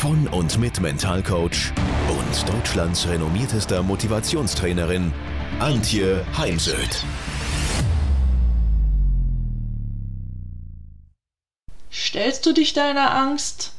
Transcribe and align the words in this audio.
von 0.00 0.26
und 0.28 0.58
mit 0.58 0.80
Mentalcoach 0.80 1.74
und 2.08 2.48
Deutschlands 2.48 3.06
renommiertester 3.06 3.82
Motivationstrainerin 3.82 5.12
Antje 5.58 6.24
Heimsöth. 6.38 7.04
Stellst 11.92 12.46
du 12.46 12.54
dich 12.54 12.72
deiner 12.72 13.14
Angst? 13.14 13.72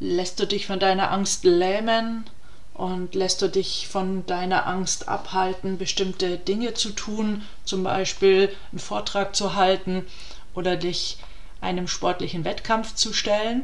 Lässt 0.00 0.40
du 0.40 0.48
dich 0.48 0.66
von 0.66 0.80
deiner 0.80 1.12
Angst 1.12 1.44
lähmen? 1.44 2.28
Und 2.74 3.14
lässt 3.14 3.40
du 3.40 3.46
dich 3.46 3.86
von 3.86 4.26
deiner 4.26 4.66
Angst 4.66 5.08
abhalten, 5.08 5.78
bestimmte 5.78 6.38
Dinge 6.38 6.74
zu 6.74 6.90
tun, 6.90 7.42
zum 7.64 7.84
Beispiel 7.84 8.52
einen 8.72 8.80
Vortrag 8.80 9.36
zu 9.36 9.54
halten 9.54 10.06
oder 10.54 10.74
dich 10.76 11.18
einem 11.60 11.86
sportlichen 11.86 12.44
Wettkampf 12.44 12.96
zu 12.96 13.12
stellen? 13.12 13.62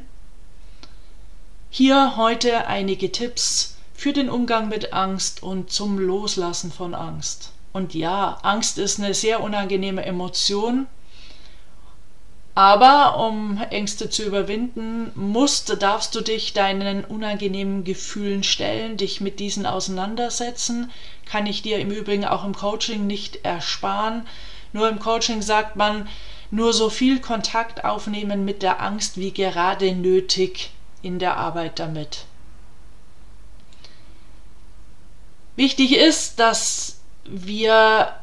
Hier 1.74 2.18
heute 2.18 2.66
einige 2.66 3.12
Tipps 3.12 3.78
für 3.94 4.12
den 4.12 4.28
Umgang 4.28 4.68
mit 4.68 4.92
Angst 4.92 5.42
und 5.42 5.72
zum 5.72 5.98
Loslassen 5.98 6.70
von 6.70 6.94
Angst. 6.94 7.50
Und 7.72 7.94
ja, 7.94 8.38
Angst 8.42 8.76
ist 8.76 8.98
eine 8.98 9.14
sehr 9.14 9.42
unangenehme 9.42 10.04
Emotion, 10.04 10.86
aber 12.54 13.26
um 13.26 13.58
Ängste 13.70 14.10
zu 14.10 14.22
überwinden, 14.22 15.12
musst, 15.14 15.82
darfst 15.82 16.14
du 16.14 16.20
dich 16.20 16.52
deinen 16.52 17.06
unangenehmen 17.06 17.84
Gefühlen 17.84 18.42
stellen, 18.42 18.98
dich 18.98 19.22
mit 19.22 19.40
diesen 19.40 19.64
auseinandersetzen. 19.64 20.90
Kann 21.24 21.46
ich 21.46 21.62
dir 21.62 21.78
im 21.78 21.90
Übrigen 21.90 22.26
auch 22.26 22.44
im 22.44 22.54
Coaching 22.54 23.06
nicht 23.06 23.46
ersparen. 23.46 24.26
Nur 24.74 24.90
im 24.90 24.98
Coaching 24.98 25.40
sagt 25.40 25.76
man, 25.76 26.06
nur 26.50 26.74
so 26.74 26.90
viel 26.90 27.18
Kontakt 27.18 27.86
aufnehmen 27.86 28.44
mit 28.44 28.62
der 28.62 28.82
Angst 28.82 29.16
wie 29.16 29.32
gerade 29.32 29.94
nötig 29.94 30.70
in 31.02 31.18
der 31.18 31.36
Arbeit 31.36 31.78
damit. 31.78 32.24
Wichtig 35.56 35.96
ist, 35.96 36.40
dass 36.40 37.00
wir 37.24 38.14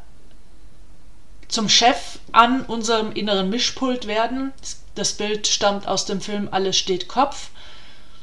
zum 1.47 1.69
Chef 1.69 2.19
an 2.31 2.61
unserem 2.61 3.11
inneren 3.11 3.49
Mischpult 3.49 4.07
werden. 4.07 4.53
Das 4.95 5.13
Bild 5.13 5.47
stammt 5.47 5.87
aus 5.87 6.05
dem 6.05 6.21
Film 6.21 6.47
Alles 6.51 6.77
steht 6.77 7.07
Kopf. 7.07 7.49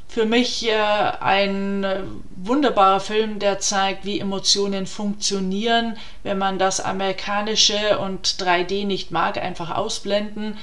Für 0.08 0.24
mich 0.24 0.66
äh, 0.66 0.72
ein 0.72 1.84
äh, 1.84 2.02
wunderbarer 2.36 3.00
Film, 3.00 3.38
der 3.38 3.58
zeigt, 3.58 4.04
wie 4.04 4.20
Emotionen 4.20 4.86
funktionieren. 4.86 5.96
Wenn 6.22 6.38
man 6.38 6.58
das 6.58 6.80
amerikanische 6.80 7.98
und 7.98 8.26
3D 8.26 8.86
nicht 8.86 9.10
mag, 9.10 9.36
einfach 9.36 9.70
ausblenden. 9.70 10.56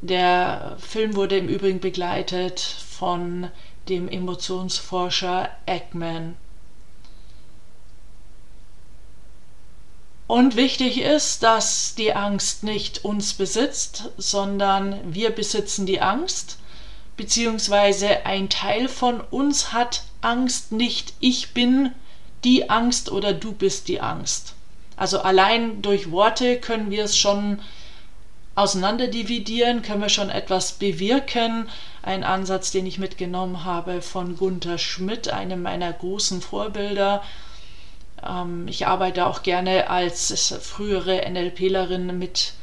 Der 0.00 0.76
Film 0.80 1.14
wurde 1.16 1.36
im 1.36 1.48
Übrigen 1.48 1.80
begleitet 1.80 2.60
von 2.60 3.50
dem 3.88 4.08
Emotionsforscher 4.08 5.50
Ekman. 5.66 6.36
Und 10.26 10.56
wichtig 10.56 11.00
ist, 11.00 11.42
dass 11.42 11.94
die 11.94 12.14
Angst 12.14 12.62
nicht 12.62 13.04
uns 13.04 13.34
besitzt, 13.34 14.10
sondern 14.16 15.12
wir 15.12 15.30
besitzen 15.30 15.84
die 15.84 16.00
Angst, 16.00 16.58
beziehungsweise 17.16 18.24
ein 18.24 18.48
Teil 18.48 18.88
von 18.88 19.20
uns 19.20 19.72
hat 19.74 20.04
Angst 20.22 20.72
nicht. 20.72 21.12
Ich 21.20 21.52
bin 21.52 21.90
die 22.44 22.70
Angst 22.70 23.12
oder 23.12 23.34
du 23.34 23.52
bist 23.52 23.88
die 23.88 24.00
Angst. 24.00 24.54
Also 24.96 25.20
allein 25.20 25.82
durch 25.82 26.10
Worte 26.10 26.58
können 26.58 26.90
wir 26.90 27.04
es 27.04 27.16
schon 27.16 27.58
auseinanderdividieren, 28.54 29.82
können 29.82 30.02
wir 30.02 30.08
schon 30.08 30.30
etwas 30.30 30.72
bewirken. 30.72 31.68
Ein 32.02 32.24
Ansatz, 32.24 32.70
den 32.70 32.86
ich 32.86 32.98
mitgenommen 32.98 33.64
habe 33.64 34.02
von 34.02 34.36
Gunther 34.36 34.78
Schmidt, 34.78 35.28
einem 35.28 35.62
meiner 35.62 35.92
großen 35.92 36.40
Vorbilder 36.42 37.22
ähm, 38.26 38.66
ich 38.68 38.86
arbeite 38.86 39.26
auch 39.26 39.42
gerne 39.42 39.90
als 39.90 40.54
frühere 40.62 41.28
NLPlerin 41.30 42.18
mit 42.18 42.54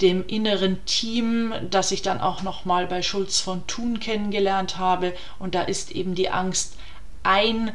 dem 0.00 0.24
inneren 0.26 0.84
Team, 0.84 1.52
das 1.70 1.90
ich 1.90 2.02
dann 2.02 2.20
auch 2.20 2.42
noch 2.42 2.64
mal 2.64 2.86
bei 2.86 3.02
Schulz 3.02 3.40
von 3.40 3.66
Thun 3.66 3.98
kennengelernt 3.98 4.78
habe. 4.78 5.14
Und 5.38 5.54
da 5.54 5.62
ist 5.62 5.90
eben 5.90 6.14
die 6.14 6.30
Angst 6.30 6.76
ein 7.24 7.72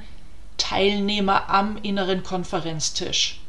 Teilnehmer 0.58 1.50
am 1.50 1.78
inneren 1.78 2.24
Konferenztisch. 2.24 3.42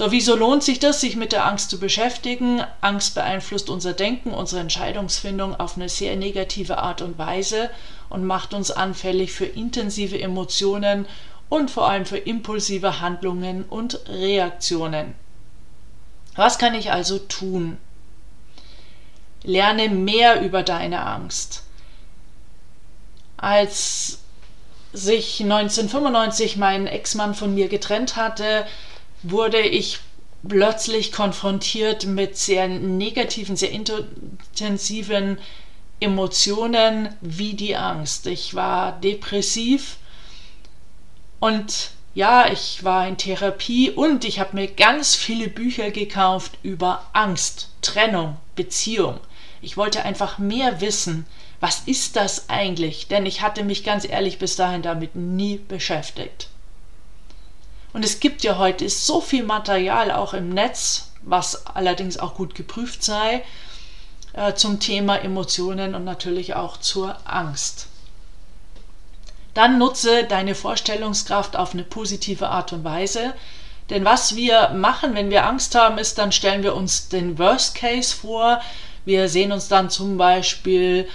So, 0.00 0.10
wieso 0.10 0.34
lohnt 0.34 0.62
sich 0.62 0.78
das, 0.78 1.02
sich 1.02 1.14
mit 1.16 1.30
der 1.30 1.44
Angst 1.44 1.68
zu 1.68 1.78
beschäftigen? 1.78 2.64
Angst 2.80 3.14
beeinflusst 3.14 3.68
unser 3.68 3.92
Denken, 3.92 4.32
unsere 4.32 4.62
Entscheidungsfindung 4.62 5.54
auf 5.54 5.76
eine 5.76 5.90
sehr 5.90 6.16
negative 6.16 6.78
Art 6.78 7.02
und 7.02 7.18
Weise 7.18 7.68
und 8.08 8.24
macht 8.24 8.54
uns 8.54 8.70
anfällig 8.70 9.32
für 9.32 9.44
intensive 9.44 10.18
Emotionen 10.18 11.04
und 11.50 11.70
vor 11.70 11.86
allem 11.86 12.06
für 12.06 12.16
impulsive 12.16 13.02
Handlungen 13.02 13.62
und 13.64 14.00
Reaktionen. 14.08 15.16
Was 16.34 16.56
kann 16.56 16.74
ich 16.74 16.90
also 16.90 17.18
tun? 17.18 17.76
Lerne 19.42 19.90
mehr 19.90 20.40
über 20.40 20.62
deine 20.62 21.04
Angst. 21.04 21.64
Als 23.36 24.20
sich 24.94 25.42
1995 25.42 26.56
mein 26.56 26.86
Ex-Mann 26.86 27.34
von 27.34 27.54
mir 27.54 27.68
getrennt 27.68 28.16
hatte, 28.16 28.64
wurde 29.22 29.60
ich 29.60 29.98
plötzlich 30.46 31.12
konfrontiert 31.12 32.06
mit 32.06 32.36
sehr 32.36 32.68
negativen, 32.68 33.56
sehr 33.56 33.70
intensiven 33.70 35.38
Emotionen 36.00 37.14
wie 37.20 37.54
die 37.54 37.76
Angst. 37.76 38.26
Ich 38.26 38.54
war 38.54 38.92
depressiv 39.00 39.96
und 41.40 41.90
ja, 42.14 42.50
ich 42.50 42.82
war 42.82 43.06
in 43.06 43.18
Therapie 43.18 43.90
und 43.90 44.24
ich 44.24 44.40
habe 44.40 44.56
mir 44.56 44.66
ganz 44.66 45.14
viele 45.14 45.48
Bücher 45.48 45.90
gekauft 45.90 46.58
über 46.62 47.06
Angst, 47.12 47.68
Trennung, 47.82 48.36
Beziehung. 48.56 49.20
Ich 49.62 49.76
wollte 49.76 50.02
einfach 50.02 50.38
mehr 50.38 50.80
wissen, 50.80 51.26
was 51.60 51.82
ist 51.86 52.16
das 52.16 52.48
eigentlich? 52.48 53.08
Denn 53.08 53.26
ich 53.26 53.42
hatte 53.42 53.62
mich 53.62 53.84
ganz 53.84 54.08
ehrlich 54.08 54.38
bis 54.38 54.56
dahin 54.56 54.82
damit 54.82 55.14
nie 55.14 55.58
beschäftigt. 55.58 56.48
Und 57.92 58.04
es 58.04 58.20
gibt 58.20 58.42
ja 58.42 58.58
heute 58.58 58.88
so 58.88 59.20
viel 59.20 59.42
Material 59.42 60.10
auch 60.10 60.34
im 60.34 60.50
Netz, 60.50 61.10
was 61.22 61.66
allerdings 61.66 62.18
auch 62.18 62.34
gut 62.34 62.54
geprüft 62.54 63.02
sei, 63.02 63.42
äh, 64.32 64.54
zum 64.54 64.80
Thema 64.80 65.16
Emotionen 65.16 65.94
und 65.94 66.04
natürlich 66.04 66.54
auch 66.54 66.76
zur 66.76 67.16
Angst. 67.24 67.88
Dann 69.54 69.78
nutze 69.78 70.24
deine 70.24 70.54
Vorstellungskraft 70.54 71.56
auf 71.56 71.72
eine 71.74 71.82
positive 71.82 72.48
Art 72.48 72.72
und 72.72 72.84
Weise. 72.84 73.34
Denn 73.90 74.04
was 74.04 74.36
wir 74.36 74.70
machen, 74.70 75.14
wenn 75.14 75.30
wir 75.30 75.46
Angst 75.46 75.74
haben, 75.74 75.98
ist, 75.98 76.18
dann 76.18 76.30
stellen 76.30 76.62
wir 76.62 76.76
uns 76.76 77.08
den 77.08 77.38
Worst 77.38 77.74
Case 77.74 78.14
vor. 78.14 78.60
Wir 79.04 79.28
sehen 79.28 79.50
uns 79.50 79.66
dann 79.66 79.90
zum 79.90 80.16
Beispiel 80.16 81.08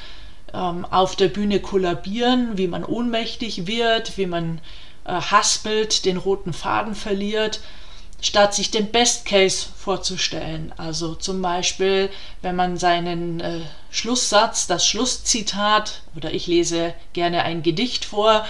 ähm, 0.53 0.85
auf 0.85 1.15
der 1.15 1.29
Bühne 1.29 1.61
kollabieren, 1.61 2.57
wie 2.57 2.67
man 2.67 2.83
ohnmächtig 2.83 3.67
wird, 3.67 4.17
wie 4.17 4.25
man 4.25 4.59
äh, 5.05 5.13
haspelt, 5.13 6.05
den 6.05 6.17
roten 6.17 6.53
Faden 6.53 6.95
verliert 6.95 7.61
statt 8.21 8.55
sich 8.55 8.71
den 8.71 8.91
Best 8.91 9.25
Case 9.25 9.67
vorzustellen. 9.77 10.73
Also 10.77 11.13
zum 11.13 11.41
Beispiel, 11.41 12.09
wenn 12.41 12.55
man 12.55 12.77
seinen 12.77 13.39
äh, 13.39 13.61
Schlusssatz, 13.91 14.67
das 14.67 14.87
Schlusszitat, 14.87 16.01
oder 16.15 16.33
ich 16.33 16.47
lese 16.47 16.93
gerne 17.13 17.43
ein 17.43 17.61
Gedicht 17.61 18.05
vor, 18.05 18.45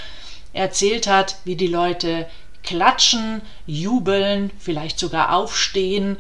erzählt 0.54 1.08
hat, 1.08 1.38
wie 1.44 1.58
die 1.58 1.68
Leute 1.68 2.28
klatschen, 2.64 3.42
jubeln, 3.68 4.50
vielleicht 4.58 4.98
sogar 4.98 5.36
aufstehen 5.36 6.18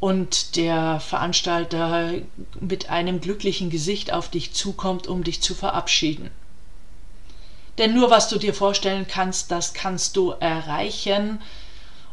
und 0.00 0.56
der 0.56 0.98
Veranstalter 0.98 2.14
mit 2.58 2.90
einem 2.90 3.20
glücklichen 3.20 3.70
Gesicht 3.70 4.12
auf 4.12 4.30
dich 4.30 4.52
zukommt, 4.52 5.06
um 5.06 5.22
dich 5.22 5.40
zu 5.40 5.54
verabschieden. 5.54 6.30
Denn 7.80 7.94
nur 7.94 8.10
was 8.10 8.28
du 8.28 8.38
dir 8.38 8.52
vorstellen 8.52 9.06
kannst, 9.08 9.50
das 9.50 9.72
kannst 9.72 10.14
du 10.14 10.32
erreichen 10.38 11.40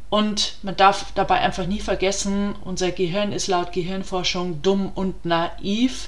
und 0.10 0.56
man 0.62 0.78
darf 0.78 1.08
dabei 1.14 1.42
einfach 1.42 1.68
nie 1.68 1.82
vergessen, 1.82 2.56
unser 2.64 2.92
Gehirn 2.92 3.34
ist 3.34 3.48
laut 3.48 3.74
Gehirnforschung 3.74 4.62
dumm 4.62 4.90
und 4.96 5.26
naiv. 5.26 6.08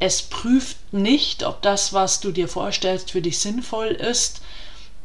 Es 0.00 0.22
prüft 0.22 0.92
nicht, 0.92 1.44
ob 1.44 1.62
das, 1.62 1.92
was 1.92 2.18
du 2.18 2.32
dir 2.32 2.48
vorstellst, 2.48 3.12
für 3.12 3.22
dich 3.22 3.38
sinnvoll 3.38 3.86
ist. 3.86 4.42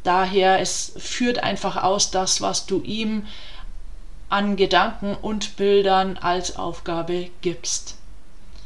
Daher, 0.03 0.59
es 0.59 0.93
führt 0.97 1.43
einfach 1.43 1.83
aus 1.83 2.09
das, 2.09 2.41
was 2.41 2.65
du 2.65 2.81
ihm 2.81 3.27
an 4.29 4.55
Gedanken 4.55 5.13
und 5.13 5.57
Bildern 5.57 6.17
als 6.17 6.55
Aufgabe 6.55 7.29
gibst. 7.41 7.97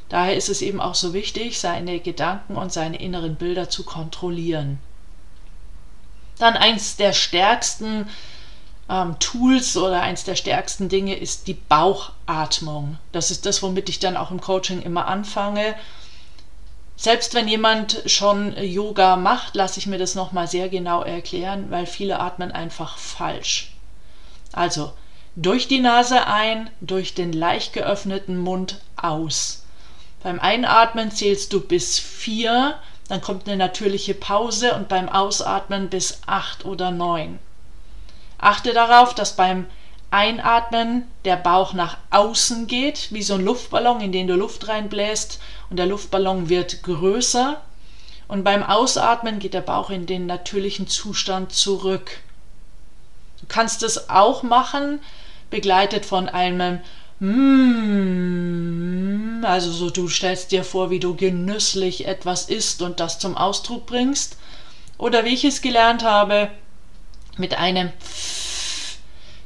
Daher 0.08 0.38
ist 0.38 0.48
es 0.48 0.62
eben 0.62 0.80
auch 0.80 0.96
so 0.96 1.14
wichtig, 1.14 1.60
seine 1.60 2.00
Gedanken 2.00 2.56
und 2.56 2.72
seine 2.72 3.02
inneren 3.02 3.36
Bilder 3.36 3.70
zu 3.70 3.84
kontrollieren. 3.84 4.80
Dann 6.38 6.56
eins 6.56 6.96
der 6.96 7.14
stärksten 7.14 8.10
ähm, 8.90 9.18
Tools 9.20 9.78
oder 9.78 10.02
eins 10.02 10.24
der 10.24 10.36
stärksten 10.36 10.90
Dinge 10.90 11.16
ist 11.16 11.48
die 11.48 11.54
Bauchatmung. 11.54 12.98
Das 13.12 13.32
ist 13.32 13.46
das, 13.46 13.64
womit 13.64 13.90
ich 13.90 14.00
dann 14.00 14.18
auch 14.18 14.32
im 14.32 14.42
Coaching 14.42 14.82
immer 14.82 15.08
anfange. 15.08 15.76
Selbst 16.98 17.34
wenn 17.34 17.48
jemand 17.48 18.04
schon 18.06 18.56
Yoga 18.58 19.18
macht, 19.18 19.56
lasse 19.56 19.80
ich 19.80 19.88
mir 19.88 19.98
das 19.98 20.16
nochmal 20.16 20.48
sehr 20.48 20.70
genau 20.70 21.04
erklären, 21.04 21.70
weil 21.70 21.86
viele 21.86 22.20
atmen 22.20 22.52
einfach 22.52 22.98
falsch. 22.98 23.74
Also 24.54 24.94
durch 25.36 25.68
die 25.68 25.82
Nase 25.82 26.28
ein, 26.28 26.70
durch 26.80 27.14
den 27.14 27.34
leicht 27.34 27.74
geöffneten 27.74 28.38
Mund 28.38 28.80
aus. 28.96 29.66
Beim 30.24 30.40
Einatmen 30.40 31.12
zählst 31.12 31.52
du 31.52 31.60
bis 31.60 32.00
vier, 32.00 32.76
dann 33.08 33.22
kommt 33.22 33.48
eine 33.48 33.58
natürliche 33.58 34.14
Pause 34.14 34.74
und 34.74 34.88
beim 34.88 35.10
Ausatmen 35.10 35.90
bis 35.90 36.22
acht 36.26 36.66
oder 36.66 36.92
neun. 36.92 37.40
Achte 38.38 38.74
darauf, 38.74 39.14
dass 39.14 39.36
beim 39.36 39.68
Einatmen 40.12 41.08
der 41.24 41.36
Bauch 41.36 41.74
nach 41.74 41.98
außen 42.10 42.68
geht, 42.68 43.12
wie 43.12 43.24
so 43.24 43.36
ein 43.36 43.44
Luftballon, 43.46 44.02
in 44.02 44.12
den 44.12 44.28
du 44.28 44.36
Luft 44.36 44.68
reinbläst 44.68 45.40
und 45.70 45.78
der 45.78 45.86
Luftballon 45.88 46.50
wird 46.50 46.84
größer. 46.84 47.62
Und 48.28 48.44
beim 48.44 48.64
Ausatmen 48.64 49.40
geht 49.40 49.54
der 49.54 49.62
Bauch 49.62 49.90
in 49.90 50.06
den 50.06 50.26
natürlichen 50.26 50.88
Zustand 50.88 51.54
zurück. 51.54 52.20
Du 53.40 53.46
kannst 53.48 53.84
es 53.84 54.10
auch 54.10 54.42
machen, 54.42 55.00
begleitet 55.52 56.06
von 56.06 56.28
einem 56.28 56.80
mm, 57.20 58.66
also 59.46 59.72
so 59.72 59.90
du 59.90 60.08
stellst 60.10 60.52
dir 60.52 60.64
vor, 60.64 60.90
wie 60.90 61.00
du 61.00 61.16
genüsslich 61.16 62.08
etwas 62.08 62.50
isst 62.50 62.82
und 62.82 63.00
das 63.00 63.20
zum 63.20 63.38
Ausdruck 63.38 63.86
bringst. 63.86 64.38
Oder 64.98 65.26
wie 65.26 65.34
ich 65.34 65.44
es 65.46 65.62
gelernt 65.62 66.04
habe, 66.04 66.50
mit 67.38 67.58
einem 67.58 67.92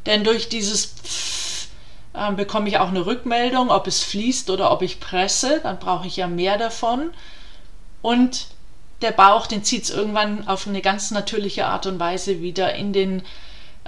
denn 0.06 0.24
durch 0.24 0.50
dieses 0.50 0.96
äh, 2.14 2.32
bekomme 2.32 2.68
ich 2.70 2.78
auch 2.80 2.88
eine 2.88 3.06
Rückmeldung, 3.06 3.70
ob 3.70 3.88
es 3.88 4.04
fließt 4.04 4.50
oder 4.50 4.72
ob 4.72 4.82
ich 4.82 5.00
presse, 5.00 5.60
dann 5.62 5.80
brauche 5.80 6.08
ich 6.08 6.18
ja 6.18 6.28
mehr 6.28 6.58
davon. 6.58 7.12
Und 8.02 8.48
der 9.02 9.12
Bauch, 9.12 9.46
den 9.48 9.64
zieht 9.64 9.84
es 9.84 9.90
irgendwann 9.90 10.48
auf 10.48 10.68
eine 10.68 10.82
ganz 10.82 11.12
natürliche 11.12 11.68
Art 11.68 11.86
und 11.86 12.00
Weise 12.00 12.42
wieder 12.42 12.74
in 12.74 12.92
den 12.92 13.22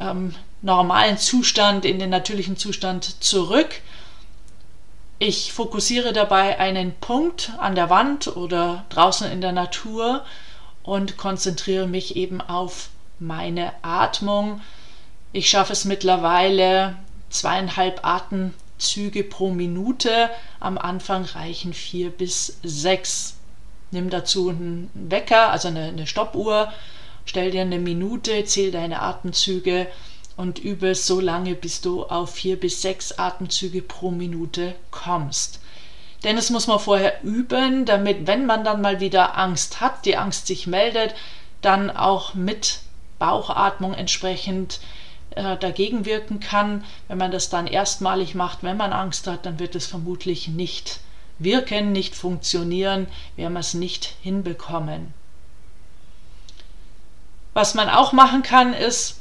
ähm, 0.01 0.36
normalen 0.62 1.18
Zustand, 1.18 1.86
in 1.86 2.00
den 2.00 2.09
natürlichen 2.09 2.57
Zustand 2.57 3.24
zurück. 3.24 3.69
Ich 5.19 5.53
fokussiere 5.53 6.13
dabei 6.13 6.59
einen 6.59 6.94
Punkt 6.95 7.51
an 7.59 7.75
der 7.75 7.89
Wand 7.89 8.36
oder 8.36 8.86
draußen 8.89 9.31
in 9.31 9.39
der 9.39 9.51
Natur 9.51 10.25
und 10.83 11.18
konzentriere 11.18 11.88
mich 11.88 12.15
eben 12.15 12.42
auf 12.42 12.89
meine 13.19 13.71
Atmung. 13.83 14.62
Ich 15.31 15.50
schaffe 15.50 15.74
es 15.74 15.86
mittlerweile 15.86 16.95
zweieinhalb 17.30 18.04
Atemzüge 18.04 19.24
pro 19.24 19.51
Minute. 19.51 20.30
Am 20.59 20.77
Anfang 20.77 21.25
reichen 21.25 21.74
vier 21.74 22.09
bis 22.09 22.57
sechs. 22.63 23.36
Nimm 23.92 24.09
dazu 24.09 24.50
einen 24.50 24.89
Wecker, 24.94 25.51
also 25.51 25.68
eine, 25.68 25.89
eine 25.89 26.07
Stoppuhr, 26.07 26.74
stell 27.25 27.51
dir 27.51 27.62
eine 27.62 27.79
Minute, 27.79 28.44
zähl 28.45 28.71
deine 28.71 29.01
Atemzüge 29.01 29.88
und 30.38 30.59
übe 30.59 30.95
so 30.95 31.19
lange, 31.19 31.56
bis 31.56 31.81
du 31.81 32.03
auf 32.03 32.31
vier 32.31 32.59
bis 32.59 32.81
sechs 32.81 33.18
Atemzüge 33.18 33.81
pro 33.81 34.12
Minute 34.12 34.75
kommst. 34.89 35.59
Denn 36.23 36.38
es 36.38 36.50
muss 36.50 36.68
man 36.68 36.79
vorher 36.79 37.23
üben, 37.23 37.85
damit, 37.85 38.27
wenn 38.27 38.45
man 38.45 38.63
dann 38.63 38.81
mal 38.81 39.00
wieder 39.00 39.38
Angst 39.38 39.81
hat, 39.81 40.06
die 40.06 40.18
Angst 40.18 40.47
sich 40.47 40.68
meldet, 40.68 41.15
dann 41.62 41.89
auch 41.89 42.33
mit 42.33 42.79
Bauchatmung 43.19 43.94
entsprechend 43.94 44.79
äh, 45.31 45.57
dagegen 45.57 46.06
wirken 46.06 46.39
kann. 46.39 46.83
Wenn 47.07 47.18
man 47.18 47.31
das 47.31 47.50
dann 47.50 47.68
erstmalig 47.68 48.35
macht, 48.35 48.63
wenn 48.63 48.77
man 48.77 48.94
Angst 48.94 49.27
hat, 49.27 49.45
dann 49.45 49.59
wird 49.59 49.75
es 49.75 49.88
vermutlich 49.88 50.47
nicht 50.47 51.00
wirken, 51.39 51.91
nicht 51.91 52.15
funktionieren, 52.15 53.07
werden 53.35 53.53
wir 53.53 53.59
es 53.59 53.73
nicht 53.73 54.15
hinbekommen. 54.21 55.13
Was 57.53 57.74
man 57.74 57.89
auch 57.89 58.13
machen 58.13 58.44
kann, 58.44 58.74
ist, 58.74 59.19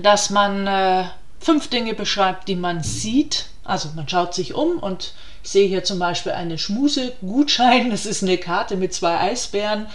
dass 0.00 0.30
man 0.30 0.66
äh, 0.66 1.04
fünf 1.40 1.68
Dinge 1.68 1.94
beschreibt, 1.94 2.48
die 2.48 2.56
man 2.56 2.82
sieht. 2.82 3.46
Also 3.64 3.90
man 3.94 4.08
schaut 4.08 4.34
sich 4.34 4.54
um 4.54 4.78
und 4.78 5.14
ich 5.42 5.50
sehe 5.50 5.68
hier 5.68 5.84
zum 5.84 5.98
Beispiel 5.98 6.32
einen 6.32 6.58
Schmuse-Gutschein. 6.58 7.90
Das 7.90 8.06
ist 8.06 8.22
eine 8.22 8.38
Karte 8.38 8.76
mit 8.76 8.94
zwei 8.94 9.18
Eisbären. 9.18 9.86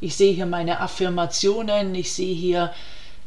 Ich 0.00 0.16
sehe 0.16 0.32
hier 0.32 0.46
meine 0.46 0.80
Affirmationen. 0.80 1.94
Ich 1.94 2.12
sehe 2.12 2.34
hier 2.34 2.72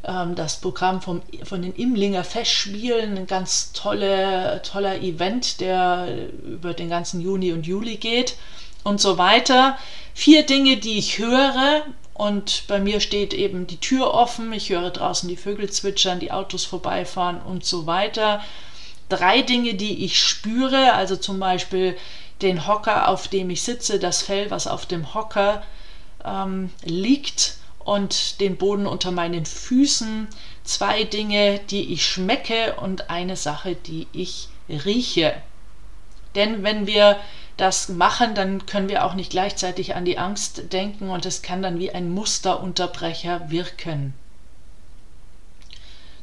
ähm, 0.04 0.34
das 0.34 0.60
Programm 0.60 1.00
vom, 1.00 1.22
von 1.44 1.62
den 1.62 1.74
Imlinger 1.74 2.24
Festspielen. 2.24 3.16
Ein 3.16 3.26
ganz 3.26 3.72
tolle, 3.72 4.60
toller 4.62 5.00
Event, 5.00 5.60
der 5.60 6.08
über 6.44 6.74
den 6.74 6.90
ganzen 6.90 7.20
Juni 7.20 7.52
und 7.52 7.66
Juli 7.66 7.96
geht 7.96 8.36
und 8.84 9.00
so 9.00 9.16
weiter. 9.16 9.78
Vier 10.14 10.44
Dinge, 10.44 10.76
die 10.76 10.98
ich 10.98 11.18
höre, 11.18 11.84
und 12.22 12.68
bei 12.68 12.78
mir 12.78 13.00
steht 13.00 13.34
eben 13.34 13.66
die 13.66 13.80
Tür 13.80 14.14
offen, 14.14 14.52
ich 14.52 14.70
höre 14.70 14.90
draußen 14.90 15.28
die 15.28 15.36
Vögel 15.36 15.68
zwitschern, 15.70 16.20
die 16.20 16.30
Autos 16.30 16.64
vorbeifahren 16.64 17.42
und 17.42 17.64
so 17.64 17.86
weiter. 17.86 18.40
Drei 19.08 19.42
Dinge, 19.42 19.74
die 19.74 20.04
ich 20.04 20.20
spüre, 20.20 20.92
also 20.92 21.16
zum 21.16 21.40
Beispiel 21.40 21.96
den 22.40 22.68
Hocker, 22.68 23.08
auf 23.08 23.26
dem 23.26 23.50
ich 23.50 23.62
sitze, 23.62 23.98
das 23.98 24.22
Fell, 24.22 24.52
was 24.52 24.68
auf 24.68 24.86
dem 24.86 25.14
Hocker 25.14 25.64
ähm, 26.24 26.70
liegt 26.84 27.56
und 27.80 28.38
den 28.40 28.56
Boden 28.56 28.86
unter 28.86 29.10
meinen 29.10 29.44
Füßen. 29.44 30.28
Zwei 30.62 31.02
Dinge, 31.02 31.58
die 31.70 31.92
ich 31.92 32.06
schmecke 32.06 32.76
und 32.76 33.10
eine 33.10 33.34
Sache, 33.34 33.74
die 33.74 34.06
ich 34.12 34.46
rieche. 34.68 35.34
Denn 36.36 36.62
wenn 36.62 36.86
wir 36.86 37.18
das 37.56 37.88
machen, 37.88 38.34
dann 38.34 38.66
können 38.66 38.88
wir 38.88 39.04
auch 39.04 39.14
nicht 39.14 39.30
gleichzeitig 39.30 39.94
an 39.94 40.04
die 40.04 40.18
Angst 40.18 40.72
denken 40.72 41.10
und 41.10 41.26
es 41.26 41.42
kann 41.42 41.62
dann 41.62 41.78
wie 41.78 41.90
ein 41.90 42.10
Musterunterbrecher 42.10 43.50
wirken. 43.50 44.14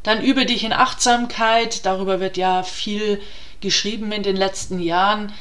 Dann 0.03 0.24
übe 0.24 0.45
dich 0.45 0.63
in 0.63 0.74
Achtsamkeit, 0.74 1.86
darüber 1.86 2.19
wird 2.19 2.38
ja 2.38 2.63
viel 2.63 3.21
geschrieben 3.62 4.12
in 4.12 4.24
den 4.24 4.36
letzten 4.36 4.79
Jahren. 4.79 5.33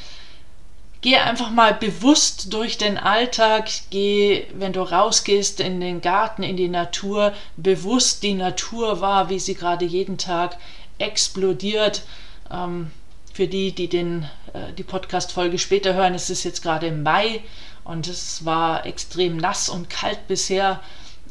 Geh 1.01 1.15
einfach 1.15 1.49
mal 1.49 1.73
bewusst 1.73 2.53
durch 2.53 2.77
den 2.77 2.97
Alltag, 2.97 3.69
geh, 3.89 4.45
wenn 4.53 4.73
du 4.73 4.81
rausgehst 4.81 5.61
in 5.61 5.79
den 5.79 6.01
Garten, 6.01 6.43
in 6.43 6.57
die 6.57 6.67
Natur, 6.67 7.33
bewusst 7.55 8.21
die 8.21 8.33
Natur 8.33 8.99
wahr, 8.99 9.29
wie 9.29 9.39
sie 9.39 9.55
gerade 9.55 9.85
jeden 9.85 10.17
Tag 10.17 10.57
explodiert. 10.97 12.03
Ähm, 12.51 12.91
für 13.33 13.47
die, 13.47 13.71
die 13.71 13.87
den, 13.87 14.29
die 14.77 14.83
Podcast-Folge 14.83 15.59
später 15.59 15.93
hören, 15.93 16.13
es 16.13 16.29
ist 16.29 16.43
jetzt 16.43 16.61
gerade 16.61 16.87
im 16.87 17.03
Mai 17.03 17.41
und 17.83 18.07
es 18.07 18.45
war 18.45 18.85
extrem 18.85 19.37
nass 19.37 19.69
und 19.69 19.89
kalt 19.89 20.27
bisher, 20.27 20.79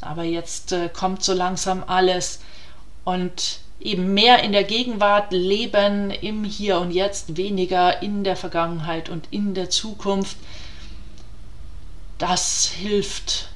aber 0.01 0.23
jetzt 0.23 0.71
äh, 0.71 0.89
kommt 0.89 1.23
so 1.23 1.33
langsam 1.33 1.83
alles 1.87 2.41
und 3.03 3.59
eben 3.79 4.13
mehr 4.13 4.43
in 4.43 4.51
der 4.51 4.63
Gegenwart 4.63 5.31
leben, 5.31 6.11
im 6.11 6.43
Hier 6.43 6.79
und 6.79 6.91
Jetzt, 6.91 7.37
weniger 7.37 8.01
in 8.01 8.23
der 8.23 8.35
Vergangenheit 8.35 9.09
und 9.09 9.27
in 9.31 9.53
der 9.53 9.69
Zukunft. 9.69 10.37
Das 12.17 12.65
hilft, 12.65 13.49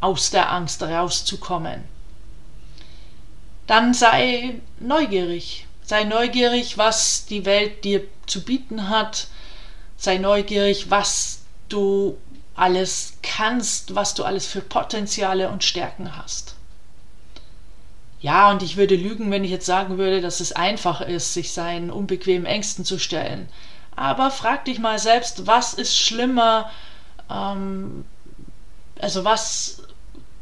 aus 0.00 0.30
der 0.30 0.50
Angst 0.50 0.82
rauszukommen. 0.82 1.84
Dann 3.68 3.94
sei 3.94 4.60
neugierig. 4.80 5.66
Sei 5.92 6.04
neugierig, 6.04 6.78
was 6.78 7.26
die 7.26 7.44
Welt 7.44 7.84
dir 7.84 8.02
zu 8.24 8.42
bieten 8.42 8.88
hat. 8.88 9.26
Sei 9.98 10.16
neugierig, 10.16 10.90
was 10.90 11.40
du 11.68 12.16
alles 12.54 13.18
kannst, 13.22 13.94
was 13.94 14.14
du 14.14 14.24
alles 14.24 14.46
für 14.46 14.62
Potenziale 14.62 15.50
und 15.50 15.64
Stärken 15.64 16.16
hast. 16.16 16.54
Ja, 18.22 18.50
und 18.50 18.62
ich 18.62 18.78
würde 18.78 18.96
lügen, 18.96 19.30
wenn 19.30 19.44
ich 19.44 19.50
jetzt 19.50 19.66
sagen 19.66 19.98
würde, 19.98 20.22
dass 20.22 20.40
es 20.40 20.52
einfach 20.52 21.02
ist, 21.02 21.34
sich 21.34 21.52
seinen 21.52 21.90
unbequemen 21.90 22.46
Ängsten 22.46 22.86
zu 22.86 22.98
stellen. 22.98 23.50
Aber 23.94 24.30
frag 24.30 24.64
dich 24.64 24.78
mal 24.78 24.98
selbst, 24.98 25.46
was 25.46 25.74
ist 25.74 25.98
schlimmer, 25.98 26.70
ähm, 27.28 28.06
also 28.98 29.24
was 29.24 29.82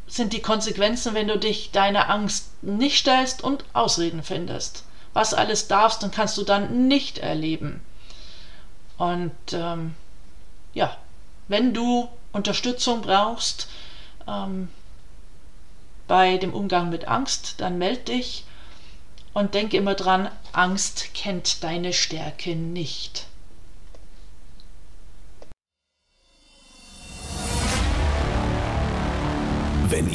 sind 0.07 0.33
die 0.33 0.43
Konsequenzen, 0.43 1.15
wenn 1.15 1.27
du 1.27 1.41
dich 1.41 1.73
deiner 1.73 2.09
Angst 2.09 2.51
nicht 2.63 2.99
stellst 2.99 3.43
und 3.43 3.65
Ausreden 3.73 4.23
findest? 4.23 4.85
Was 5.13 5.35
alles 5.35 5.69
darfst 5.69 6.05
und 6.05 6.15
kannst 6.15 6.37
du 6.39 6.45
dann 6.45 6.89
nicht 6.89 7.19
erleben. 7.19 7.83
Und 8.97 9.33
ähm, 9.53 9.95
ja, 10.75 10.97
wenn 11.49 11.75
du 11.75 12.09
Unterstützung 12.33 13.03
brauchst, 13.03 13.69
ähm, 14.29 14.69
bei 16.07 16.39
dem 16.39 16.53
Umgang 16.53 16.91
mit 16.91 17.09
Angst, 17.09 17.55
dann 17.59 17.79
meld 17.79 18.09
dich 18.09 18.45
und 19.33 19.55
denke 19.55 19.77
immer 19.77 19.95
dran, 19.95 20.29
Angst 20.53 21.15
kennt 21.15 21.63
deine 21.63 21.93
Stärke 21.93 22.57
nicht. 22.57 23.27